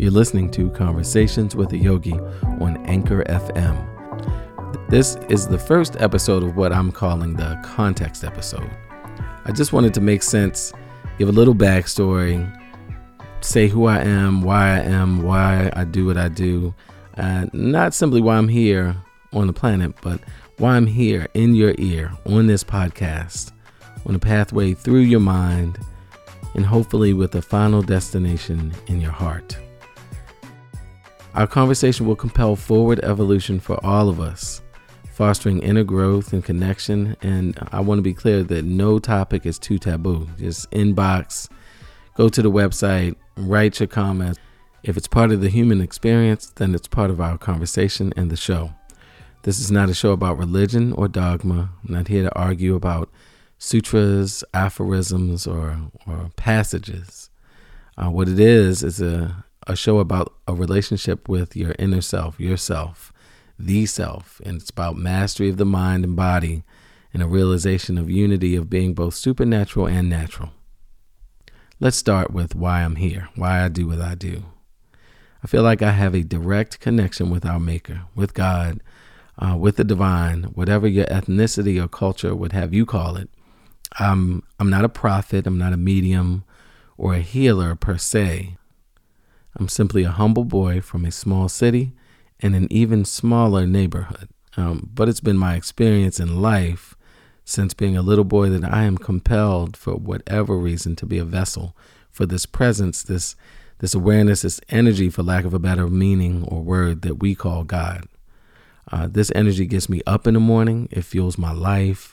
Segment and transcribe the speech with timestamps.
[0.00, 4.88] You're listening to Conversations with a Yogi on Anchor FM.
[4.88, 8.70] This is the first episode of what I'm calling the context episode.
[9.44, 10.72] I just wanted to make sense,
[11.18, 12.48] give a little backstory,
[13.40, 16.72] say who I am, why I am, why I do what I do,
[17.14, 18.94] and not simply why I'm here
[19.32, 20.20] on the planet, but
[20.58, 23.50] why I'm here in your ear on this podcast,
[24.06, 25.76] on a pathway through your mind,
[26.54, 29.58] and hopefully with a final destination in your heart.
[31.34, 34.60] Our conversation will compel forward evolution for all of us,
[35.12, 37.16] fostering inner growth and connection.
[37.22, 40.28] And I want to be clear that no topic is too taboo.
[40.38, 41.48] Just inbox,
[42.16, 44.38] go to the website, write your comments.
[44.82, 48.36] If it's part of the human experience, then it's part of our conversation and the
[48.36, 48.72] show.
[49.42, 51.70] This is not a show about religion or dogma.
[51.84, 53.10] I'm not here to argue about
[53.58, 57.30] sutras, aphorisms, or, or passages.
[57.96, 62.40] Uh, what it is is a, a show about a relationship with your inner self,
[62.40, 63.12] yourself,
[63.58, 64.40] the self.
[64.44, 66.64] And it's about mastery of the mind and body
[67.12, 70.50] and a realization of unity of being both supernatural and natural.
[71.80, 74.44] Let's start with why I'm here, why I do what I do.
[75.44, 78.82] I feel like I have a direct connection with our Maker, with God,
[79.38, 83.30] uh, with the divine, whatever your ethnicity or culture would have you call it.
[83.98, 86.44] I'm, I'm not a prophet, I'm not a medium
[86.96, 88.56] or a healer per se.
[89.58, 91.92] I'm simply a humble boy from a small city
[92.40, 94.28] and an even smaller neighborhood.
[94.56, 96.96] Um, but it's been my experience in life
[97.44, 101.24] since being a little boy that I am compelled, for whatever reason, to be a
[101.24, 101.76] vessel
[102.10, 103.36] for this presence, this
[103.78, 107.62] this awareness, this energy, for lack of a better meaning or word, that we call
[107.62, 108.08] God.
[108.90, 110.88] Uh, this energy gets me up in the morning.
[110.90, 112.12] It fuels my life.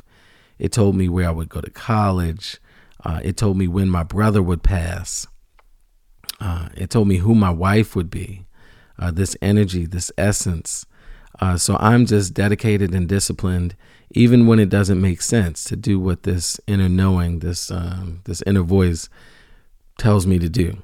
[0.59, 2.59] It told me where I would go to college.
[3.03, 5.25] Uh, it told me when my brother would pass.
[6.39, 8.45] Uh, it told me who my wife would be.
[8.97, 10.85] Uh, this energy, this essence.
[11.39, 13.75] Uh, so I'm just dedicated and disciplined,
[14.11, 18.41] even when it doesn't make sense, to do what this inner knowing, this um, this
[18.43, 19.09] inner voice
[19.97, 20.81] tells me to do.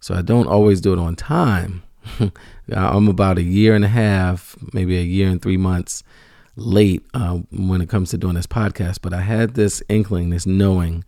[0.00, 1.82] So I don't always do it on time.
[2.72, 6.02] I'm about a year and a half, maybe a year and three months
[6.56, 10.46] late uh, when it comes to doing this podcast, but I had this inkling, this
[10.46, 11.04] knowing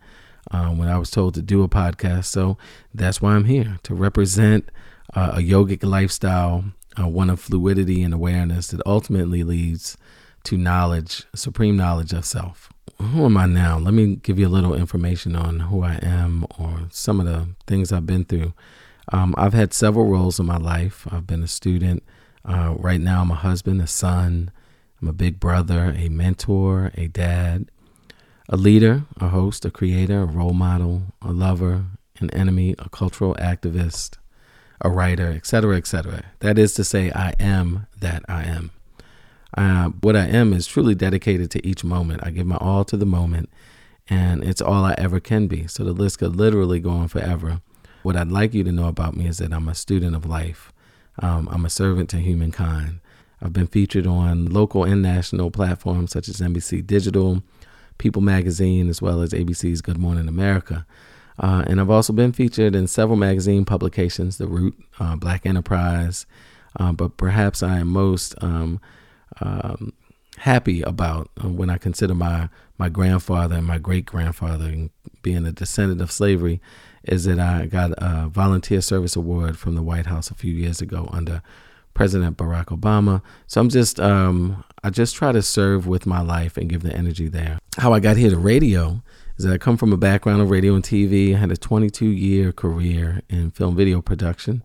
[0.51, 2.25] uh, when I was told to do a podcast.
[2.25, 2.57] So
[2.93, 4.69] that's why I'm here to represent
[5.13, 6.65] uh, a yogic lifestyle,
[6.99, 9.97] uh, one of fluidity and awareness that ultimately leads
[10.43, 12.71] to knowledge, supreme knowledge of self.
[13.01, 13.77] Who am I now?
[13.77, 17.49] Let me give you a little information on who I am or some of the
[17.67, 18.53] things I've been through.
[19.11, 21.07] Um, I've had several roles in my life.
[21.11, 22.03] I've been a student.
[22.43, 24.51] Uh, right now, I'm a husband, a son,
[25.01, 27.69] I'm a big brother, a mentor, a dad,
[28.49, 31.85] a leader, a host, a creator, a role model, a lover,
[32.19, 34.17] an enemy, a cultural activist,
[34.81, 36.23] a writer, etc., etc.
[36.39, 38.71] That is to say, I am that I am.
[39.55, 42.21] Uh, what I am is truly dedicated to each moment.
[42.23, 43.49] I give my all to the moment,
[44.09, 45.67] and it's all I ever can be.
[45.67, 47.61] So the list could literally go on forever.
[48.03, 50.71] What I'd like you to know about me is that I'm a student of life.
[51.19, 52.99] Um, I'm a servant to humankind.
[53.41, 57.43] I've been featured on local and national platforms such as NBC Digital,
[57.97, 60.85] People Magazine, as well as ABC's Good Morning America.
[61.39, 66.25] Uh, and I've also been featured in several magazine publications, The Root, uh, Black Enterprise.
[66.79, 68.79] Uh, but perhaps I am most um,
[69.41, 69.93] um,
[70.37, 74.89] happy about uh, when I consider my, my grandfather and my great grandfather
[75.21, 76.61] being a descendant of slavery
[77.03, 80.81] is that I got a volunteer service award from the White House a few years
[80.81, 81.41] ago under
[81.97, 83.23] President Barack Obama.
[83.47, 86.93] So I'm just, um, I just try to serve with my life and give the
[86.93, 87.57] energy there.
[87.79, 89.01] How I got here to radio
[89.37, 91.33] is that I come from a background of radio and TV.
[91.33, 94.61] I had a 22 year career in film video production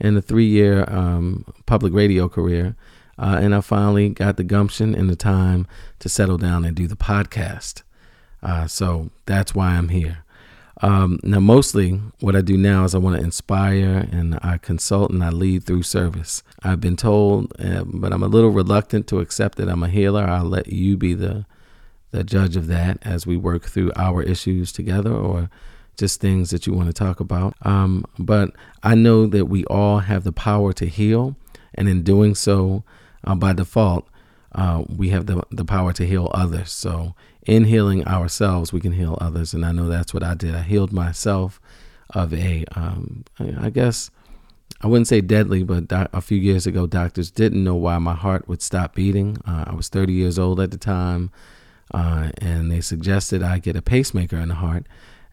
[0.00, 2.74] and a three year um, public radio career.
[3.16, 5.68] Uh, and I finally got the gumption and the time
[6.00, 7.84] to settle down and do the podcast.
[8.42, 10.23] Uh, so that's why I'm here.
[10.80, 15.10] Um, now, mostly what I do now is I want to inspire and I consult
[15.10, 16.42] and I lead through service.
[16.62, 20.24] I've been told, uh, but I'm a little reluctant to accept that I'm a healer.
[20.24, 21.46] I'll let you be the
[22.10, 25.50] the judge of that as we work through our issues together or
[25.96, 27.56] just things that you want to talk about.
[27.62, 28.50] Um, but
[28.84, 31.34] I know that we all have the power to heal,
[31.74, 32.84] and in doing so,
[33.24, 34.08] uh, by default,
[34.54, 36.70] uh, we have the, the power to heal others.
[36.70, 37.14] So,
[37.46, 39.54] in healing ourselves, we can heal others.
[39.54, 40.54] And I know that's what I did.
[40.54, 41.60] I healed myself
[42.10, 44.10] of a, um, I guess,
[44.80, 48.48] I wouldn't say deadly, but a few years ago, doctors didn't know why my heart
[48.48, 49.38] would stop beating.
[49.46, 51.30] Uh, I was 30 years old at the time,
[51.92, 54.86] uh, and they suggested I get a pacemaker in the heart.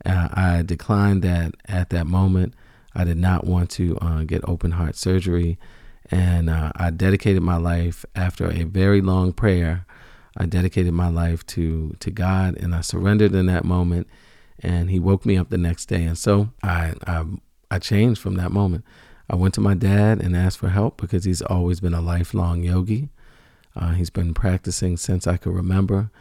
[0.06, 2.54] Uh, I declined that at that moment.
[2.94, 5.58] I did not want to uh, get open heart surgery.
[6.10, 9.86] And uh, I dedicated my life after a very long prayer.
[10.38, 14.08] I dedicated my life to, to God and I surrendered in that moment.
[14.60, 16.04] And He woke me up the next day.
[16.04, 17.26] And so I, I,
[17.70, 18.86] I changed from that moment.
[19.30, 22.64] I went to my dad and asked for help because he's always been a lifelong
[22.64, 23.08] yogi.
[23.74, 26.12] Uh, he's been practicing since I could remember.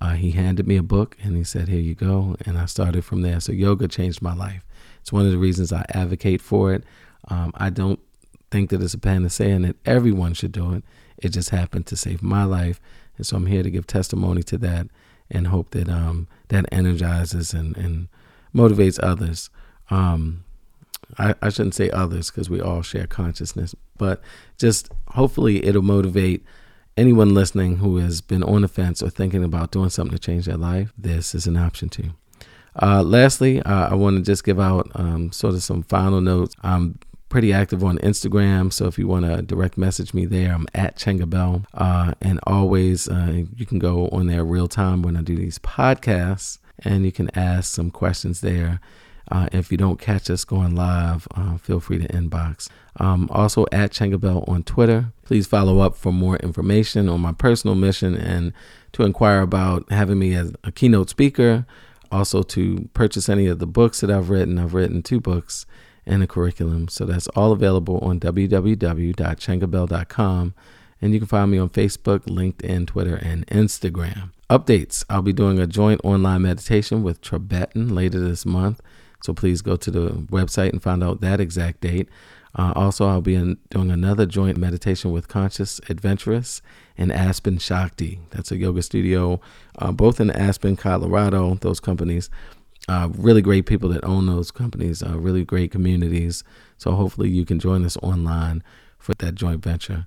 [0.00, 2.36] Uh, he handed me a book and he said, Here you go.
[2.44, 3.40] And I started from there.
[3.40, 4.66] So yoga changed my life.
[5.00, 6.84] It's one of the reasons I advocate for it.
[7.28, 8.00] Um, I don't
[8.50, 10.84] think that it's a panacea and that everyone should do it.
[11.18, 12.80] It just happened to save my life.
[13.16, 14.88] And so I'm here to give testimony to that
[15.30, 18.08] and hope that um, that energizes and, and
[18.54, 19.50] motivates others.
[19.90, 20.44] Um,
[21.18, 24.22] I, I shouldn't say others because we all share consciousness, but
[24.58, 26.44] just hopefully it'll motivate
[26.98, 30.46] anyone listening who has been on the fence or thinking about doing something to change
[30.46, 32.10] their life, this is an option too.
[32.80, 36.54] Uh, lastly, uh, I want to just give out um, sort of some final notes.
[36.62, 40.66] I'm pretty active on Instagram, so if you want to direct message me there, I'm
[40.74, 41.64] at Chengabel.
[41.74, 45.58] Uh, and always, uh, you can go on there real time when I do these
[45.58, 48.80] podcasts, and you can ask some questions there.
[49.30, 52.68] Uh, if you don't catch us going live, uh, feel free to inbox.
[52.96, 55.12] Um, also at Chengabel on Twitter.
[55.24, 58.54] Please follow up for more information on my personal mission and
[58.92, 61.66] to inquire about having me as a keynote speaker.
[62.10, 64.58] Also to purchase any of the books that I've written.
[64.58, 65.66] I've written two books
[66.08, 66.88] and a curriculum.
[66.88, 70.54] So that's all available on www.chengabel.com.
[71.00, 74.30] And you can find me on Facebook, LinkedIn, Twitter, and Instagram.
[74.50, 78.80] Updates I'll be doing a joint online meditation with Tibetan later this month.
[79.22, 82.08] So please go to the website and find out that exact date.
[82.54, 86.62] Uh, also, I'll be in, doing another joint meditation with Conscious Adventurous
[86.96, 88.20] and Aspen Shakti.
[88.30, 89.40] That's a yoga studio,
[89.78, 91.54] uh, both in Aspen, Colorado.
[91.56, 92.30] Those companies,
[92.88, 96.44] uh, really great people that own those companies, uh, really great communities.
[96.76, 98.62] So hopefully you can join us online
[98.98, 100.06] for that joint venture.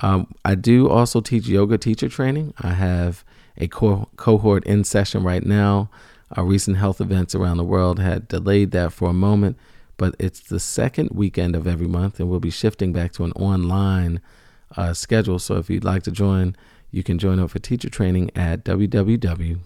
[0.00, 2.54] Um, I do also teach yoga teacher training.
[2.58, 3.24] I have
[3.56, 5.90] a co- cohort in session right now.
[6.32, 9.56] Our recent health events around the world had delayed that for a moment,
[9.96, 13.32] but it's the second weekend of every month, and we'll be shifting back to an
[13.32, 14.20] online
[14.76, 15.38] uh, schedule.
[15.38, 16.56] So if you'd like to join,
[16.90, 19.60] you can join up for teacher training at www.bmyi.org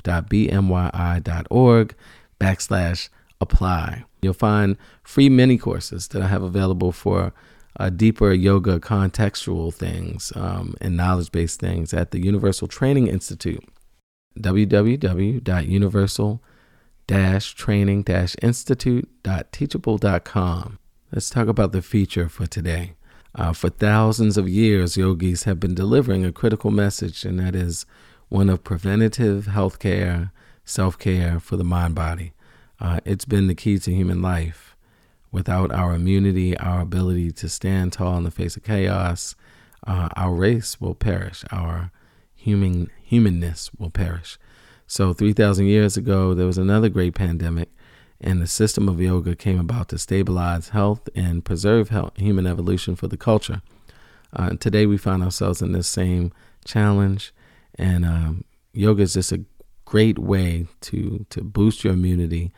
[2.40, 3.08] backslash
[3.40, 4.04] apply.
[4.22, 7.32] You'll find free mini courses that I have available for
[7.78, 13.64] uh, deeper yoga contextual things um, and knowledge based things at the Universal Training Institute
[14.38, 16.40] www.universal
[17.08, 18.04] training
[18.42, 20.78] institute.teachable.com.
[21.12, 22.92] Let's talk about the feature for today.
[23.34, 27.84] Uh, for thousands of years, yogis have been delivering a critical message, and that is
[28.28, 30.30] one of preventative health care,
[30.70, 32.32] self care for the mind body.
[32.80, 34.76] Uh, it's been the key to human life.
[35.32, 39.34] Without our immunity, our ability to stand tall in the face of chaos,
[39.86, 41.44] uh, our race will perish.
[41.50, 41.92] Our
[42.34, 44.38] human humanness will perish.
[44.86, 47.68] So, 3,000 years ago, there was another great pandemic,
[48.20, 52.96] and the system of yoga came about to stabilize health and preserve health, human evolution
[52.96, 53.62] for the culture.
[54.32, 56.32] Uh, today, we find ourselves in this same
[56.64, 57.32] challenge,
[57.76, 59.44] and um, yoga is just a
[59.90, 62.52] great way to, to boost your immunity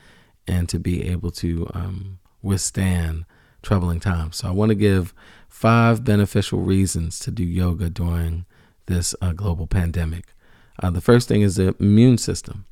[0.46, 3.24] and to be able to um, withstand
[3.62, 4.36] troubling times.
[4.36, 5.14] So, I want to give
[5.48, 8.44] five beneficial reasons to do yoga during
[8.84, 10.34] this uh, global pandemic.
[10.82, 12.66] Uh, the first thing is the immune system.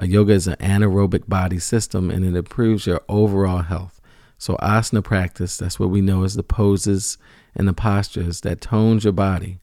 [0.00, 3.98] Uh, yoga is an anaerobic body system and it improves your overall health.
[4.36, 7.16] So, asana practice, that's what we know as the poses
[7.54, 9.60] and the postures that tones your body.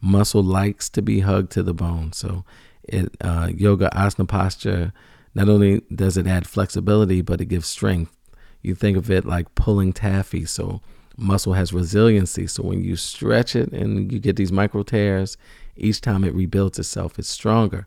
[0.00, 2.12] Muscle likes to be hugged to the bone.
[2.12, 2.44] So,
[2.84, 4.92] it, uh, yoga asana posture,
[5.34, 8.16] not only does it add flexibility, but it gives strength.
[8.60, 10.44] You think of it like pulling taffy.
[10.44, 10.80] So,
[11.16, 12.46] muscle has resiliency.
[12.46, 15.36] So, when you stretch it and you get these micro tears,
[15.76, 17.86] each time it rebuilds itself, it's stronger.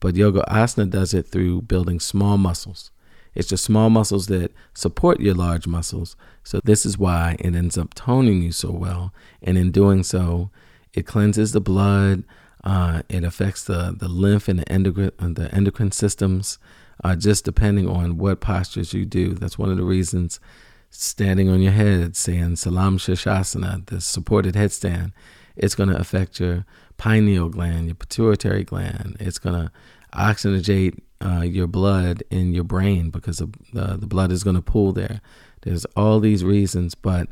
[0.00, 2.90] But yoga asana does it through building small muscles.
[3.34, 6.16] It's the small muscles that support your large muscles.
[6.44, 9.14] So this is why it ends up toning you so well.
[9.42, 10.50] And in doing so,
[10.92, 12.24] it cleanses the blood.
[12.64, 16.58] Uh, it affects the, the lymph and the endocrine, uh, the endocrine systems,
[17.02, 19.34] uh, just depending on what postures you do.
[19.34, 20.38] That's one of the reasons
[20.90, 25.12] standing on your head, saying Salamba Shirshasana, the supported headstand,
[25.56, 26.64] it's going to affect your
[26.98, 29.16] pineal gland, your pituitary gland.
[29.18, 29.72] It's going to
[30.14, 34.92] oxygenate uh, your blood in your brain because the, the blood is going to pool
[34.92, 35.20] there.
[35.62, 37.28] There's all these reasons, but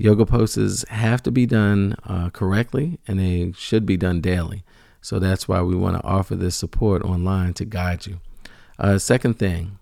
[0.00, 4.64] yoga poses have to be done uh, correctly and they should be done daily.
[5.02, 8.20] So that's why we want to offer this support online to guide you.
[8.78, 9.78] Uh, second thing,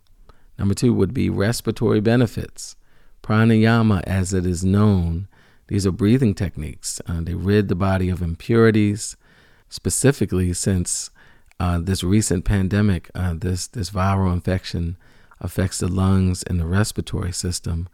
[0.58, 2.76] number two would be respiratory benefits.
[3.22, 5.28] Pranayama, as it is known,
[5.68, 7.00] these are breathing techniques.
[7.06, 9.16] Uh, they rid the body of impurities,
[9.68, 11.10] specifically since
[11.60, 14.96] uh, this recent pandemic, uh, this this viral infection
[15.40, 17.88] affects the lungs and the respiratory system.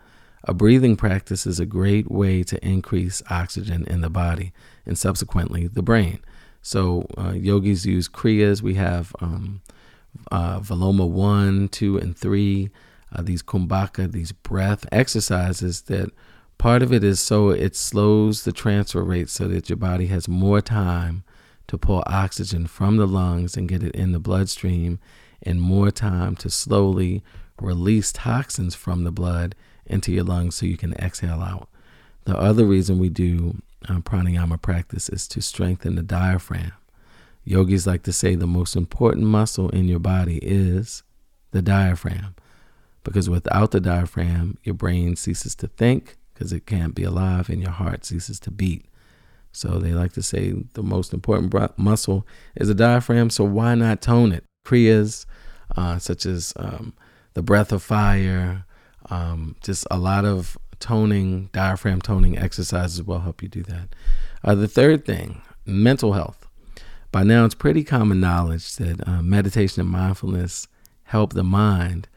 [0.46, 4.52] A breathing practice is a great way to increase oxygen in the body
[4.84, 6.20] and subsequently the brain.
[6.60, 8.60] So uh, yogis use kriyas.
[8.60, 9.62] We have um,
[10.30, 12.70] uh, Viloma 1, 2, and 3,
[13.12, 16.10] uh, these kumbhaka, these breath exercises that
[16.58, 20.28] part of it is so it slows the transfer rate so that your body has
[20.28, 21.24] more time
[21.66, 24.98] to pull oxygen from the lungs and get it in the bloodstream
[25.42, 27.22] and more time to slowly
[27.60, 29.54] release toxins from the blood
[29.86, 31.68] into your lungs so you can exhale out.
[32.24, 36.72] The other reason we do uh, pranayama practice is to strengthen the diaphragm.
[37.44, 41.02] Yogis like to say the most important muscle in your body is
[41.50, 42.34] the diaphragm
[43.04, 47.60] because without the diaphragm, your brain ceases to think because it can't be alive and
[47.60, 48.86] your heart ceases to beat.
[49.52, 52.26] So they like to say the most important muscle
[52.56, 53.30] is the diaphragm.
[53.30, 54.44] So why not tone it?
[54.66, 55.26] Kriyas,
[55.76, 56.94] uh, such as um,
[57.34, 58.64] the breath of fire,
[59.10, 63.88] um, just a lot of toning, diaphragm toning exercises will help you do that.
[64.42, 66.46] Uh, the third thing, mental health.
[67.10, 70.66] By now, it's pretty common knowledge that uh, meditation and mindfulness
[71.04, 72.08] help the mind.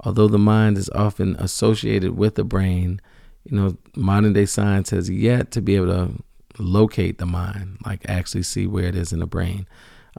[0.00, 3.00] Although the mind is often associated with the brain,
[3.44, 6.12] you know, modern day science has yet to be able to
[6.58, 9.66] locate the mind, like actually see where it is in the brain.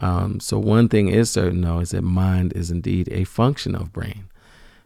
[0.01, 3.91] Um, so one thing is certain though is that mind is indeed a function of
[3.91, 4.28] brain.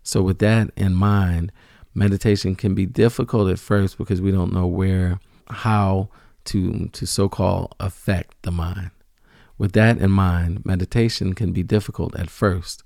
[0.03, 1.51] So with that in mind,
[1.95, 5.19] meditation can be difficult at first because we don't know where,
[5.49, 6.09] how
[6.45, 8.91] to to so-called affect the mind.
[9.57, 12.83] With that in mind, meditation can be difficult at first.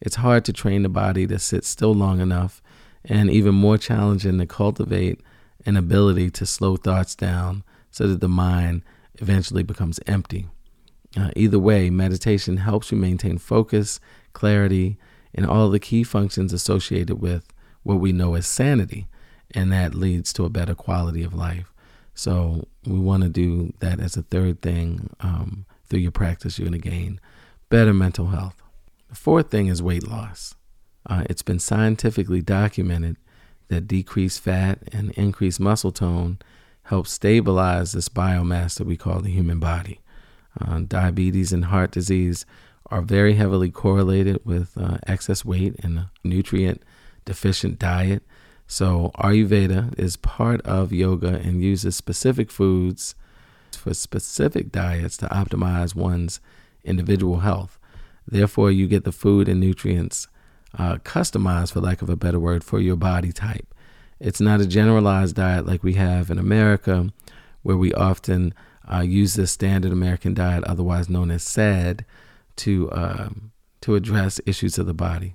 [0.00, 2.62] It's hard to train the body to sit still long enough,
[3.04, 5.20] and even more challenging to cultivate
[5.66, 8.82] an ability to slow thoughts down so that the mind
[9.16, 10.46] eventually becomes empty.
[11.16, 13.98] Uh, either way, meditation helps you maintain focus,
[14.32, 14.98] clarity,
[15.34, 19.06] and all the key functions associated with what we know as sanity,
[19.52, 21.72] and that leads to a better quality of life.
[22.14, 26.58] So, we want to do that as a third thing um, through your practice.
[26.58, 27.20] You're going to gain
[27.68, 28.60] better mental health.
[29.08, 30.54] The fourth thing is weight loss.
[31.06, 33.16] Uh, it's been scientifically documented
[33.68, 36.38] that decreased fat and increased muscle tone
[36.84, 40.00] help stabilize this biomass that we call the human body.
[40.60, 42.44] Uh, diabetes and heart disease
[42.90, 46.82] are very heavily correlated with uh, excess weight and nutrient
[47.24, 48.22] deficient diet.
[48.66, 53.14] So, Ayurveda is part of yoga and uses specific foods
[53.76, 56.40] for specific diets to optimize one's
[56.84, 57.78] individual health.
[58.26, 60.28] Therefore, you get the food and nutrients
[60.78, 63.74] uh, customized, for lack of a better word, for your body type.
[64.20, 67.10] It's not a generalized diet like we have in America,
[67.62, 68.54] where we often
[68.92, 72.04] uh, use the standard American diet, otherwise known as SAD,
[72.60, 75.34] to um, to address issues of the body.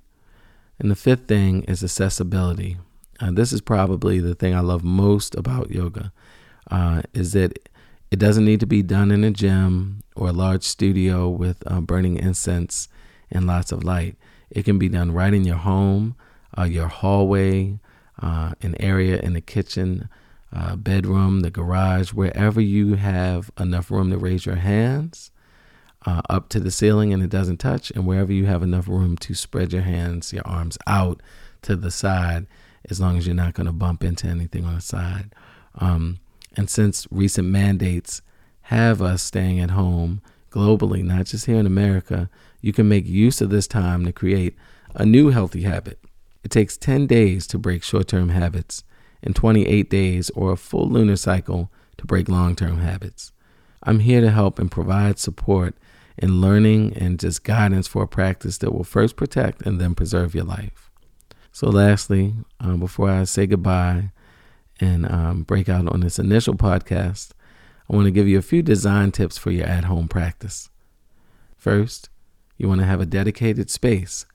[0.80, 2.78] And the fifth thing is accessibility.
[3.20, 6.12] Uh, this is probably the thing I love most about yoga,
[6.70, 7.58] uh, is that
[8.12, 11.82] it doesn't need to be done in a gym or a large studio with uh,
[11.82, 12.88] burning incense
[13.32, 14.16] and lots of light.
[14.50, 16.16] It can be done right in your home,
[16.58, 17.80] uh, your hallway,
[18.22, 20.10] uh, an area in the kitchen,
[20.54, 25.32] uh, bedroom, the garage, wherever you have enough room to raise your hands
[26.06, 29.18] uh, up to the ceiling and it doesn't touch, and wherever you have enough room
[29.18, 31.22] to spread your hands, your arms out
[31.64, 32.46] to the side,
[32.90, 35.34] as long as you're not going to bump into anything on the side.
[35.76, 36.20] Um,
[36.56, 38.22] and since recent mandates
[38.64, 40.22] have us staying at home
[40.52, 42.30] globally, not just here in America,
[42.62, 44.56] you can make use of this time to create
[44.94, 46.00] a new healthy habit.
[46.44, 48.84] It takes 10 days to break short term habits
[49.24, 53.32] and 28 days or a full lunar cycle to break long term habits.
[53.84, 55.76] I'm here to help and provide support
[56.18, 60.36] in learning and just guidance for a practice that will first protect and then preserve
[60.36, 60.92] your life.
[61.52, 64.12] So, lastly, um, before I say goodbye
[64.80, 67.32] and um, break out on this initial podcast,
[67.90, 70.70] I want to give you a few design tips for your at home practice.
[71.56, 72.10] First,
[72.58, 74.26] you want to have a dedicated space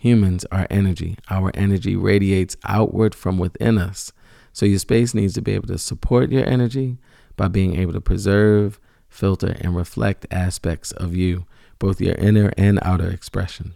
[0.00, 1.18] Humans are energy.
[1.28, 4.12] Our energy radiates outward from within us.
[4.50, 6.96] So your space needs to be able to support your energy
[7.36, 11.44] by being able to preserve, filter, and reflect aspects of you,
[11.78, 13.74] both your inner and outer expression.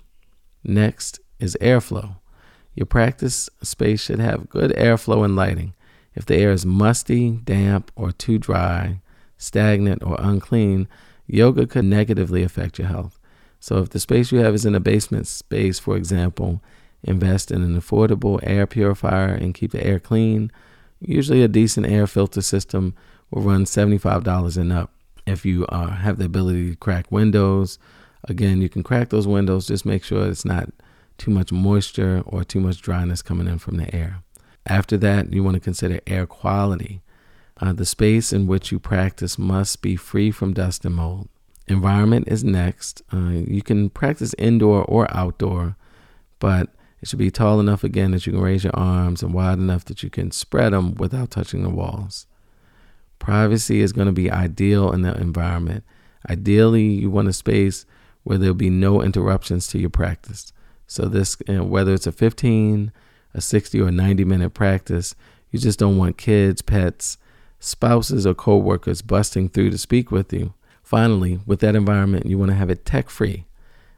[0.63, 2.17] Next is airflow.
[2.75, 5.75] Your practice space should have good airflow and lighting.
[6.15, 9.01] If the air is musty, damp, or too dry,
[9.37, 10.89] stagnant, or unclean,
[11.27, 13.19] yoga could negatively affect your health.
[13.61, 16.63] So if the space you have is in a basement space, for example,
[17.03, 20.51] invest in an affordable air purifier and keep the air clean.
[21.01, 22.95] Usually, a decent air filter system
[23.31, 24.91] will run $75 and up.
[25.27, 27.79] If you uh, have the ability to crack windows,
[28.29, 29.67] again, you can crack those windows.
[29.69, 30.71] Just make sure it's not
[31.19, 34.23] too much moisture or too much dryness coming in from the air.
[34.67, 37.03] After that, you want to consider air quality.
[37.61, 41.29] Uh, the space in which you practice must be free from dust and mold.
[41.69, 43.03] Environment is next.
[43.13, 45.77] Uh, you can practice indoor or outdoor,
[46.39, 46.69] but
[47.01, 49.85] it should be tall enough again that you can raise your arms and wide enough
[49.87, 52.27] that you can spread them without touching the walls.
[53.25, 55.83] Privacy is going to be ideal in that environment.
[56.29, 57.87] Ideally, you want a space
[58.23, 60.53] where there'll be no interruptions to your practice.
[60.87, 62.93] So this, whether it's a 15,
[63.33, 65.15] a 60, or 90 minute practice,
[65.51, 67.17] you just don't want kids, pets,
[67.59, 70.53] spouses, or coworkers busting through to speak with you.
[70.83, 73.47] Finally, with that environment, you want to have it tech free.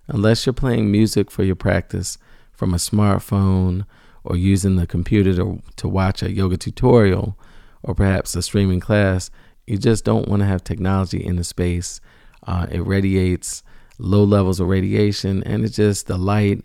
[0.07, 2.17] Unless you're playing music for your practice
[2.53, 3.87] from a smartphone
[4.23, 7.37] or using the computer to, to watch a yoga tutorial
[7.87, 9.31] or perhaps a streaming class,
[9.67, 12.01] you just don't want to have technology in the space.
[12.47, 13.63] Uh, it radiates
[13.99, 16.65] low levels of radiation, and it's just the light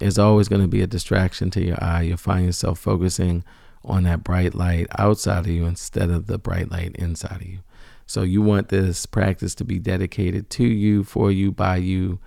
[0.00, 2.02] is always going to be a distraction to your eye.
[2.02, 3.44] You'll find yourself focusing
[3.84, 7.60] on that bright light outside of you instead of the bright light inside of you.
[8.06, 12.18] So you want this practice to be dedicated to you, for you, by you,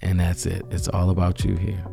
[0.00, 0.64] and that's it.
[0.70, 1.84] It's all about you here.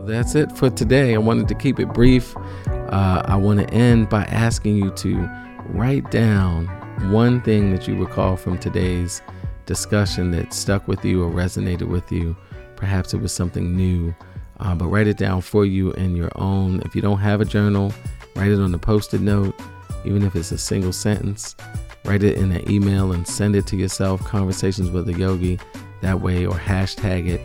[0.00, 1.14] That's it for today.
[1.14, 2.36] I wanted to keep it brief.
[2.66, 5.28] Uh, I want to end by asking you to
[5.66, 6.66] write down
[7.10, 9.22] one thing that you recall from today's
[9.66, 12.36] discussion that stuck with you or resonated with you.
[12.76, 14.14] Perhaps it was something new,
[14.58, 16.80] uh, but write it down for you in your own.
[16.84, 17.92] If you don't have a journal,
[18.36, 19.54] write it on a post it note,
[20.04, 21.56] even if it's a single sentence.
[22.04, 25.58] Write it in an email and send it to yourself, Conversations with a Yogi,
[26.00, 27.40] that way, or hashtag it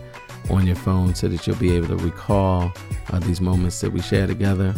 [0.50, 2.72] on your phone so that you'll be able to recall
[3.12, 4.74] uh, these moments that we share together.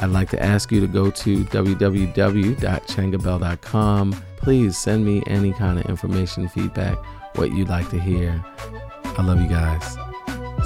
[0.00, 4.24] I'd like to ask you to go to www.changabell.com.
[4.38, 6.96] Please send me any kind of information, feedback,
[7.36, 8.42] what you'd like to hear.
[9.04, 9.98] I love you guys.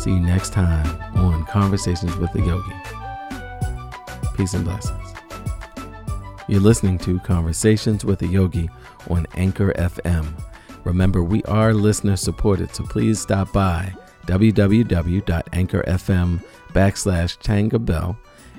[0.02, 2.72] See you next time on Conversations with the Yogi.
[4.36, 5.14] Peace and blessings.
[6.46, 8.70] You're listening to Conversations with a Yogi
[9.10, 10.32] on Anchor FM.
[10.84, 13.92] Remember, we are listener supported, so please stop by
[14.26, 15.24] www.anchor.fm
[16.72, 18.16] backslash Changabell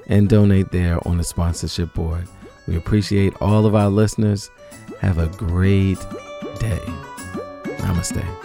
[0.07, 2.27] and donate there on the sponsorship board.
[2.67, 4.49] We appreciate all of our listeners.
[5.01, 5.99] Have a great
[6.59, 6.81] day.
[7.79, 8.44] Namaste.